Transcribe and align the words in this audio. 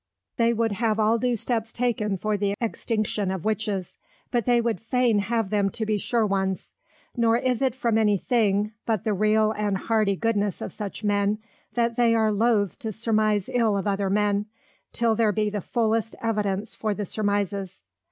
They 0.37 0.51
would 0.51 0.71
have 0.71 0.99
all 0.99 1.19
due 1.19 1.35
steps 1.35 1.71
taken 1.71 2.17
for 2.17 2.35
the 2.35 2.55
Extinction 2.59 3.29
of 3.29 3.45
Witches; 3.45 3.97
but 4.31 4.45
they 4.47 4.59
would 4.59 4.81
fain 4.81 5.19
have 5.19 5.51
them 5.51 5.69
to 5.69 5.85
be 5.85 5.99
sure 5.99 6.25
ones; 6.25 6.73
nor 7.15 7.37
is 7.37 7.61
it 7.61 7.75
from 7.75 7.99
any 7.99 8.17
thing, 8.17 8.71
but 8.87 9.03
the 9.03 9.13
real 9.13 9.51
and 9.51 9.77
hearty 9.77 10.15
goodness 10.15 10.59
of 10.59 10.73
such 10.73 11.03
Men, 11.03 11.37
that 11.75 11.97
they 11.97 12.15
are 12.15 12.31
loth 12.31 12.79
to 12.79 12.91
surmise 12.91 13.47
ill 13.53 13.77
of 13.77 13.85
other 13.85 14.09
Men, 14.09 14.47
till 14.91 15.13
there 15.13 15.31
be 15.31 15.51
the 15.51 15.61
fullest 15.61 16.15
Evidence 16.19 16.73
for 16.73 16.95
the 16.95 17.05
surmises. 17.05 17.83